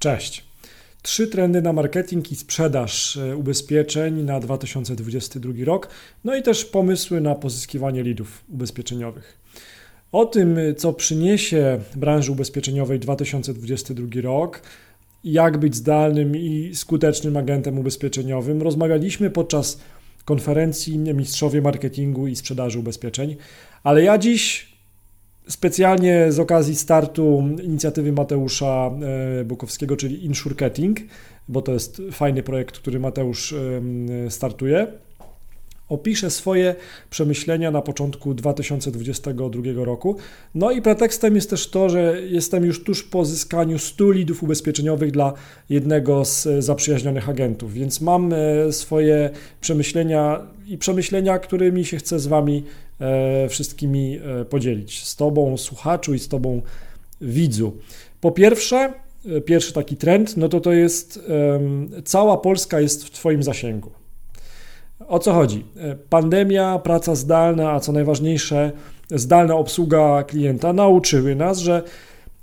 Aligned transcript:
Cześć. 0.00 0.44
Trzy 1.02 1.26
trendy 1.26 1.62
na 1.62 1.72
marketing 1.72 2.32
i 2.32 2.36
sprzedaż 2.36 3.16
e, 3.16 3.36
ubezpieczeń 3.36 4.22
na 4.22 4.40
2022 4.40 5.52
rok, 5.64 5.88
no 6.24 6.36
i 6.36 6.42
też 6.42 6.64
pomysły 6.64 7.20
na 7.20 7.34
pozyskiwanie 7.34 8.02
lidów 8.02 8.44
ubezpieczeniowych. 8.48 9.38
O 10.12 10.26
tym, 10.26 10.58
co 10.76 10.92
przyniesie 10.92 11.80
branży 11.94 12.32
ubezpieczeniowej 12.32 12.98
2022 12.98 14.06
rok, 14.22 14.62
jak 15.24 15.58
być 15.58 15.76
zdalnym 15.76 16.36
i 16.36 16.70
skutecznym 16.74 17.36
agentem 17.36 17.78
ubezpieczeniowym, 17.78 18.62
rozmawialiśmy 18.62 19.30
podczas 19.30 19.80
konferencji 20.24 20.98
Mistrzowie 20.98 21.62
Marketingu 21.62 22.26
i 22.26 22.36
Sprzedaży 22.36 22.78
Ubezpieczeń, 22.78 23.36
ale 23.82 24.02
ja 24.02 24.18
dziś 24.18 24.75
specjalnie 25.48 26.32
z 26.32 26.40
okazji 26.40 26.76
startu 26.76 27.44
inicjatywy 27.62 28.12
Mateusza 28.12 28.90
e, 29.40 29.44
Bukowskiego, 29.44 29.96
czyli 29.96 30.24
Insurketing, 30.24 30.98
bo 31.48 31.62
to 31.62 31.72
jest 31.72 32.02
fajny 32.12 32.42
projekt, 32.42 32.78
który 32.78 33.00
Mateusz 33.00 33.54
startuje. 34.28 34.86
Opiszę 35.88 36.30
swoje 36.30 36.74
przemyślenia 37.10 37.70
na 37.70 37.82
początku 37.82 38.34
2022 38.34 39.84
roku. 39.84 40.16
No 40.54 40.70
i 40.70 40.82
pretekstem 40.82 41.34
jest 41.34 41.50
też 41.50 41.70
to, 41.70 41.88
że 41.88 42.22
jestem 42.22 42.64
już 42.64 42.84
tuż 42.84 43.02
po 43.02 43.24
zyskaniu 43.24 43.78
100 43.78 44.10
lidów 44.10 44.42
ubezpieczeniowych 44.42 45.10
dla 45.10 45.32
jednego 45.68 46.24
z 46.24 46.48
zaprzyjaźnionych 46.64 47.28
agentów, 47.28 47.72
więc 47.72 48.00
mam 48.00 48.32
e, 48.32 48.72
swoje 48.72 49.30
przemyślenia 49.60 50.40
i 50.66 50.78
przemyślenia, 50.78 51.38
którymi 51.38 51.84
się 51.84 51.96
chcę 51.96 52.18
z 52.18 52.26
Wami 52.26 52.64
wszystkimi 53.48 54.18
e, 54.40 54.44
podzielić. 54.44 55.04
Z 55.04 55.16
Tobą, 55.16 55.56
słuchaczu 55.56 56.14
i 56.14 56.18
z 56.18 56.28
Tobą, 56.28 56.62
widzu. 57.20 57.76
Po 58.20 58.30
pierwsze, 58.30 58.92
e, 59.36 59.40
pierwszy 59.40 59.72
taki 59.72 59.96
trend, 59.96 60.36
no 60.36 60.48
to 60.48 60.60
to 60.60 60.72
jest 60.72 61.20
cała 62.04 62.36
Polska 62.36 62.80
jest 62.80 63.04
w 63.04 63.10
Twoim 63.10 63.42
zasięgu. 63.42 63.90
O 65.08 65.18
co 65.18 65.32
chodzi? 65.32 65.64
Pandemia, 66.10 66.78
praca 66.78 67.14
zdalna, 67.14 67.72
a 67.72 67.80
co 67.80 67.92
najważniejsze, 67.92 68.72
zdalna 69.10 69.54
obsługa 69.54 70.24
klienta 70.24 70.72
nauczyły 70.72 71.34
nas, 71.34 71.58
że 71.58 71.82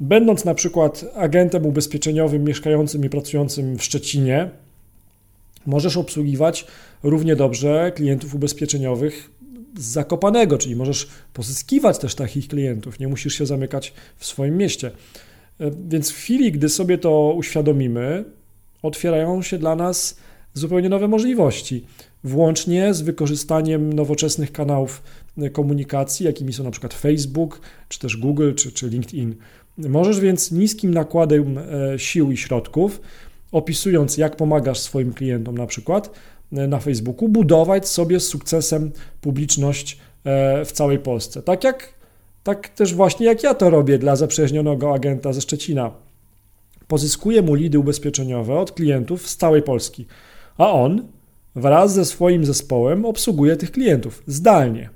będąc 0.00 0.44
na 0.44 0.54
przykład 0.54 1.04
agentem 1.14 1.66
ubezpieczeniowym 1.66 2.44
mieszkającym 2.44 3.04
i 3.04 3.08
pracującym 3.08 3.78
w 3.78 3.84
Szczecinie, 3.84 4.50
możesz 5.66 5.96
obsługiwać 5.96 6.66
równie 7.02 7.36
dobrze 7.36 7.92
klientów 7.94 8.34
ubezpieczeniowych 8.34 9.30
z 9.76 9.84
Zakopanego, 9.84 10.58
czyli 10.58 10.76
możesz 10.76 11.08
pozyskiwać 11.32 11.98
też 11.98 12.14
takich 12.14 12.48
klientów, 12.48 12.98
nie 12.98 13.08
musisz 13.08 13.34
się 13.34 13.46
zamykać 13.46 13.92
w 14.16 14.26
swoim 14.26 14.56
mieście. 14.56 14.90
E, 15.60 15.70
więc 15.88 16.10
w 16.10 16.16
chwili, 16.16 16.52
gdy 16.52 16.68
sobie 16.68 16.98
to 16.98 17.34
uświadomimy, 17.36 18.24
otwierają 18.82 19.42
się 19.42 19.58
dla 19.58 19.76
nas 19.76 20.16
zupełnie 20.54 20.88
nowe 20.88 21.08
możliwości, 21.08 21.84
włącznie 22.24 22.94
z 22.94 23.00
wykorzystaniem 23.00 23.92
nowoczesnych 23.92 24.52
kanałów 24.52 25.02
e, 25.38 25.50
komunikacji, 25.50 26.26
jakimi 26.26 26.52
są 26.52 26.64
na 26.64 26.70
przykład 26.70 26.94
Facebook, 26.94 27.60
czy 27.88 27.98
też 27.98 28.16
Google, 28.16 28.54
czy, 28.54 28.72
czy 28.72 28.88
LinkedIn. 28.88 29.34
Możesz 29.78 30.20
więc 30.20 30.52
niskim 30.52 30.94
nakładem 30.94 31.58
e, 31.58 31.98
sił 31.98 32.32
i 32.32 32.36
środków, 32.36 33.00
opisując 33.52 34.16
jak 34.16 34.36
pomagasz 34.36 34.78
swoim 34.78 35.12
klientom 35.12 35.58
na 35.58 35.66
przykład, 35.66 36.10
na 36.52 36.78
Facebooku, 36.78 37.28
budować 37.28 37.88
sobie 37.88 38.20
z 38.20 38.28
sukcesem 38.28 38.90
publiczność 39.20 39.98
e, 40.24 40.64
w 40.64 40.72
całej 40.72 40.98
Polsce. 40.98 41.42
Tak 41.42 41.64
jak 41.64 42.02
tak 42.42 42.68
też 42.68 42.94
właśnie 42.94 43.26
jak 43.26 43.42
ja 43.42 43.54
to 43.54 43.70
robię 43.70 43.98
dla 43.98 44.16
zaprzyjaźnionego 44.16 44.94
agenta 44.94 45.32
ze 45.32 45.40
Szczecina. 45.40 45.90
Pozyskuję 46.88 47.42
mu 47.42 47.54
lidy 47.54 47.78
ubezpieczeniowe 47.78 48.58
od 48.58 48.72
klientów 48.72 49.28
z 49.28 49.36
całej 49.36 49.62
Polski, 49.62 50.06
a 50.56 50.72
on 50.72 51.08
wraz 51.54 51.94
ze 51.94 52.04
swoim 52.04 52.44
zespołem 52.44 53.04
obsługuje 53.04 53.56
tych 53.56 53.70
klientów 53.70 54.22
zdalnie. 54.26 54.90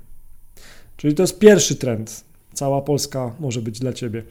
Czyli 0.97 1.15
to 1.15 1.23
jest 1.23 1.39
pierwszy 1.39 1.75
trend. 1.75 2.23
Cała 2.53 2.81
Polska 2.81 3.35
może 3.39 3.61
być 3.61 3.79
dla 3.79 3.93
Ciebie. 3.93 4.23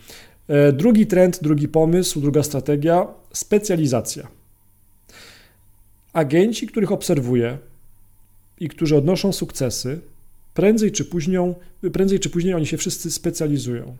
E, 0.48 0.72
drugi 0.72 1.06
trend, 1.06 1.42
drugi 1.42 1.68
pomysł, 1.68 2.20
druga 2.20 2.42
strategia 2.42 3.06
specjalizacja. 3.32 4.28
Agenci, 6.16 6.66
których 6.66 6.92
obserwuję 6.92 7.58
i 8.60 8.68
którzy 8.68 8.96
odnoszą 8.96 9.32
sukcesy, 9.32 10.00
prędzej 10.54 10.92
czy 10.92 11.04
później, 11.04 11.54
prędzej 11.92 12.20
czy 12.20 12.30
później 12.30 12.54
oni 12.54 12.66
się 12.66 12.76
wszyscy 12.76 13.10
specjalizują. 13.10 13.96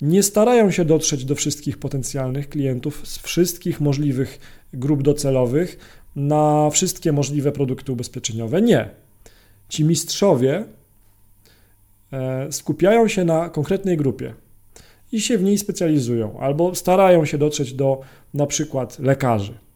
Nie 0.00 0.22
starają 0.22 0.70
się 0.70 0.84
dotrzeć 0.84 1.24
do 1.24 1.34
wszystkich 1.34 1.78
potencjalnych 1.78 2.48
klientów 2.48 3.08
z 3.08 3.18
wszystkich 3.18 3.80
możliwych 3.80 4.38
grup 4.72 5.02
docelowych 5.02 5.78
na 6.16 6.70
wszystkie 6.70 7.12
możliwe 7.12 7.52
produkty 7.52 7.92
ubezpieczeniowe. 7.92 8.62
Nie. 8.62 8.90
Ci 9.68 9.84
mistrzowie 9.84 10.64
e, 12.12 12.52
skupiają 12.52 13.08
się 13.08 13.24
na 13.24 13.48
konkretnej 13.48 13.96
grupie 13.96 14.34
i 15.12 15.20
się 15.20 15.38
w 15.38 15.42
niej 15.42 15.58
specjalizują, 15.58 16.40
albo 16.40 16.74
starają 16.74 17.24
się 17.24 17.38
dotrzeć 17.38 17.72
do 17.72 18.00
na 18.34 18.46
przykład 18.46 18.98
lekarzy 18.98 19.67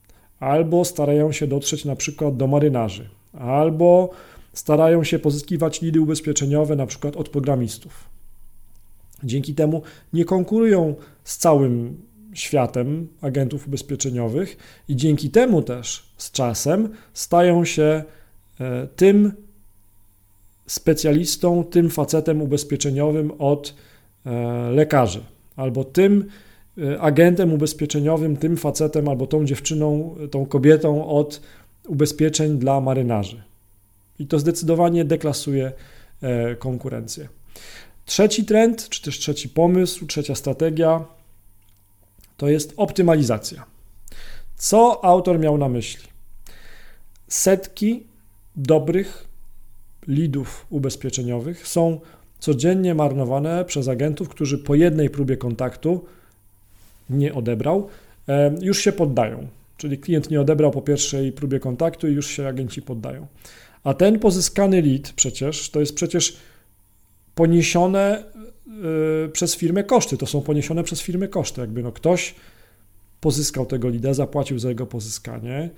albo 0.42 0.84
starają 0.84 1.32
się 1.32 1.46
dotrzeć 1.46 1.84
na 1.84 1.96
przykład 1.96 2.36
do 2.36 2.46
marynarzy, 2.46 3.08
albo 3.32 4.10
starają 4.52 5.04
się 5.04 5.18
pozyskiwać 5.18 5.82
lidy 5.82 6.00
ubezpieczeniowe 6.00 6.76
na 6.76 6.86
przykład 6.86 7.16
od 7.16 7.28
programistów. 7.28 8.04
Dzięki 9.24 9.54
temu 9.54 9.82
nie 10.12 10.24
konkurują 10.24 10.94
z 11.24 11.38
całym 11.38 12.02
światem 12.34 13.08
agentów 13.20 13.66
ubezpieczeniowych 13.68 14.56
i 14.88 14.96
dzięki 14.96 15.30
temu 15.30 15.62
też 15.62 16.12
z 16.16 16.30
czasem 16.30 16.88
stają 17.14 17.64
się 17.64 18.04
e, 18.60 18.86
tym 18.96 19.32
specjalistą, 20.66 21.64
tym 21.64 21.90
facetem 21.90 22.42
ubezpieczeniowym 22.42 23.32
od 23.38 23.74
e, 24.26 24.70
lekarzy, 24.70 25.20
albo 25.56 25.84
tym 25.84 26.28
agentem 27.00 27.52
ubezpieczeniowym, 27.52 28.36
tym 28.36 28.56
facetem 28.56 29.08
albo 29.08 29.26
tą 29.26 29.44
dziewczyną, 29.44 30.16
tą 30.30 30.46
kobietą 30.46 31.06
od 31.06 31.40
ubezpieczeń 31.86 32.58
dla 32.58 32.80
marynarzy. 32.80 33.42
I 34.18 34.26
to 34.26 34.38
zdecydowanie 34.38 35.04
deklasuje 35.04 35.72
e, 36.22 36.54
konkurencję. 36.54 37.28
Trzeci 38.04 38.44
trend, 38.44 38.88
czy 38.88 39.02
też 39.02 39.18
trzeci 39.18 39.48
pomysł, 39.48 40.06
trzecia 40.06 40.34
strategia 40.34 41.04
to 42.36 42.48
jest 42.48 42.74
optymalizacja. 42.76 43.64
Co 44.56 45.04
autor 45.04 45.38
miał 45.38 45.58
na 45.58 45.68
myśli? 45.68 46.08
Setki 47.28 48.06
dobrych 48.56 49.28
lidów 50.08 50.66
ubezpieczeniowych 50.70 51.68
są 51.68 52.00
codziennie 52.38 52.94
marnowane 52.94 53.64
przez 53.64 53.88
agentów, 53.88 54.28
którzy 54.28 54.58
po 54.58 54.74
jednej 54.74 55.10
próbie 55.10 55.36
kontaktu 55.36 56.04
nie 57.12 57.34
odebrał, 57.34 57.88
już 58.60 58.78
się 58.78 58.92
poddają. 58.92 59.46
Czyli 59.76 59.98
klient 59.98 60.30
nie 60.30 60.40
odebrał 60.40 60.70
po 60.70 60.82
pierwszej 60.82 61.32
próbie 61.32 61.60
kontaktu 61.60 62.08
i 62.08 62.12
już 62.12 62.26
się 62.26 62.48
agenci 62.48 62.82
poddają. 62.82 63.26
A 63.84 63.94
ten 63.94 64.18
pozyskany 64.18 64.82
lead 64.82 65.12
przecież 65.12 65.70
to 65.70 65.80
jest 65.80 65.94
przecież 65.94 66.36
poniesione 67.34 68.24
e, 69.24 69.28
przez 69.28 69.56
firmę 69.56 69.84
koszty. 69.84 70.16
To 70.16 70.26
są 70.26 70.40
poniesione 70.40 70.84
przez 70.84 71.00
firmę 71.00 71.28
koszty. 71.28 71.60
Jakby 71.60 71.82
no 71.82 71.92
ktoś 71.92 72.34
pozyskał 73.20 73.66
tego 73.66 73.88
lida, 73.88 74.14
zapłacił 74.14 74.58
za 74.58 74.68
jego 74.68 74.86
pozyskanie. 74.86 75.70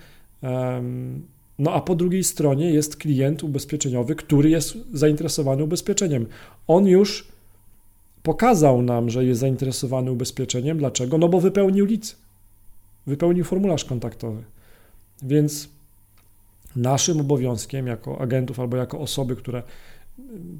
No 1.59 1.73
a 1.73 1.81
po 1.81 1.95
drugiej 1.95 2.25
stronie 2.25 2.71
jest 2.71 2.97
klient 2.97 3.45
ubezpieczeniowy, 3.45 4.15
który 4.15 4.51
jest 4.51 4.79
zainteresowany 4.93 5.65
ubezpieczeniem. 5.65 6.27
On 6.67 6.87
już 6.87 7.29
pokazał 8.25 8.83
nam, 8.83 9.11
że 9.11 9.25
jest 9.25 9.41
zainteresowany 9.41 10.13
ubezpieczeniem. 10.13 10.79
Dlaczego? 10.79 11.19
No 11.19 11.29
bo 11.29 11.41
wypełnił 11.41 11.87
lic, 11.87 12.17
wypełnił 13.07 13.45
formularz 13.45 13.85
kontaktowy. 13.85 14.43
Więc 15.23 15.69
naszym 16.77 17.21
obowiązkiem 17.21 17.87
jako 17.87 18.21
agentów 18.21 18.61
albo 18.61 18.77
jako 18.77 19.01
osoby, 19.01 19.37
które 19.37 19.63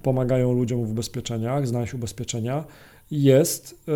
pomagają 0.03 0.53
ludziom 0.53 0.87
w 0.87 0.91
ubezpieczeniach, 0.91 1.67
znaleźć 1.67 1.95
ubezpieczenia, 1.95 2.65
jest 3.11 3.87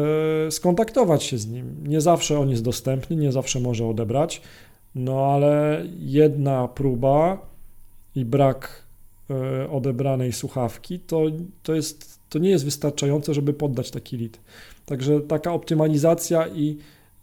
yy, 0.44 0.50
skontaktować 0.50 1.22
się 1.22 1.38
z 1.38 1.46
nim. 1.46 1.88
Nie 1.88 2.00
zawsze 2.00 2.38
on 2.38 2.50
jest 2.50 2.62
dostępny, 2.62 3.16
nie 3.16 3.32
zawsze 3.32 3.60
może 3.60 3.86
odebrać, 3.86 4.42
no 4.94 5.26
ale 5.26 5.82
jedna 5.98 6.68
próba 6.68 7.46
i 8.14 8.24
brak 8.24 8.87
odebranej 9.70 10.32
słuchawki 10.32 11.00
to, 11.00 11.22
to 11.62 11.74
jest 11.74 12.18
to 12.28 12.38
nie 12.38 12.50
jest 12.50 12.64
wystarczające, 12.64 13.34
żeby 13.34 13.52
poddać 13.52 13.90
taki 13.90 14.18
lead. 14.18 14.40
Także 14.86 15.20
taka 15.20 15.52
optymalizacja 15.52 16.48
i 16.48 16.78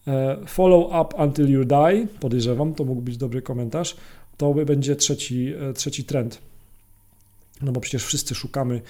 e, 0.08 0.38
follow 0.48 0.86
up 0.86 1.24
until 1.24 1.50
you 1.50 1.66
die, 1.66 2.08
podejrzewam, 2.20 2.74
to 2.74 2.84
mógł 2.84 3.02
być 3.02 3.18
dobry 3.18 3.42
komentarz, 3.42 3.96
to 4.38 4.54
będzie 4.54 4.96
trzeci, 4.96 5.54
e, 5.70 5.74
trzeci 5.74 6.04
trend. 6.04 6.42
No 7.62 7.72
bo 7.72 7.82
przecież 7.82 8.06
wszyscy 8.06 8.36
szukamy 8.36 8.82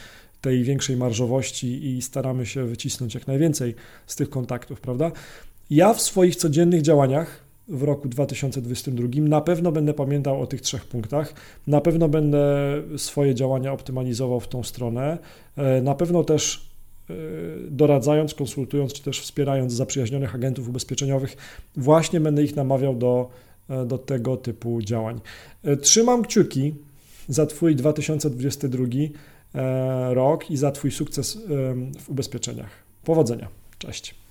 tej 0.41 0.63
większej 0.63 0.97
marżowości 0.97 1.85
i 1.87 2.01
staramy 2.01 2.45
się 2.45 2.65
wycisnąć 2.65 3.15
jak 3.15 3.27
najwięcej 3.27 3.75
z 4.07 4.15
tych 4.15 4.29
kontaktów, 4.29 4.81
prawda? 4.81 5.11
Ja 5.69 5.93
w 5.93 6.01
swoich 6.01 6.35
codziennych 6.35 6.81
działaniach 6.81 7.44
w 7.67 7.83
roku 7.83 8.09
2022 8.09 9.07
na 9.21 9.41
pewno 9.41 9.71
będę 9.71 9.93
pamiętał 9.93 10.41
o 10.41 10.47
tych 10.47 10.61
trzech 10.61 10.85
punktach, 10.85 11.33
na 11.67 11.81
pewno 11.81 12.09
będę 12.09 12.47
swoje 12.97 13.35
działania 13.35 13.73
optymalizował 13.73 14.39
w 14.39 14.47
tą 14.47 14.63
stronę, 14.63 15.17
e, 15.57 15.81
na 15.81 15.95
pewno 15.95 16.23
też 16.23 16.69
e, 17.09 17.13
doradzając, 17.69 18.33
konsultując, 18.33 18.93
czy 18.93 19.03
też 19.03 19.21
wspierając 19.21 19.73
zaprzyjaźnionych 19.73 20.35
agentów 20.35 20.69
ubezpieczeniowych, 20.69 21.37
właśnie 21.77 22.19
będę 22.19 22.43
ich 22.43 22.55
namawiał 22.55 22.95
do, 22.95 23.29
e, 23.69 23.85
do 23.85 23.97
tego 23.97 24.37
typu 24.37 24.81
działań. 24.81 25.21
Trzymam 25.81 26.23
kciuki 26.23 26.73
za 27.27 27.45
Twój 27.45 27.75
2022 27.75 28.85
rok 30.09 30.51
i 30.51 30.57
za 30.57 30.71
Twój 30.71 30.91
sukces 30.91 31.37
w 31.99 32.09
ubezpieczeniach. 32.09 32.69
Powodzenia. 33.03 33.47
Cześć. 33.77 34.24